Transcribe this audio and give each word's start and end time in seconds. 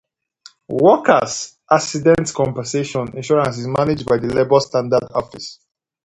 Workers' 0.67 1.59
accident 1.71 2.33
compensation 2.33 3.15
insurance 3.15 3.59
is 3.59 3.67
managed 3.67 4.07
by 4.07 4.17
the 4.17 4.33
Labor 4.33 4.59
Standards 4.59 5.05
Office. 5.13 5.59